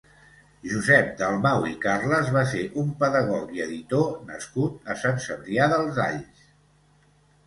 Josep 0.69 1.09
Dalmau 1.17 1.65
i 1.71 1.73
Carles 1.83 2.31
va 2.37 2.41
ser 2.53 2.61
un 2.83 2.89
pedagog 3.03 3.51
i 3.57 3.61
editor 3.65 4.07
nascut 4.31 4.89
a 4.95 4.97
Sant 5.03 5.21
Cebrià 5.27 5.69
dels 5.75 6.01
Alls. 6.07 6.41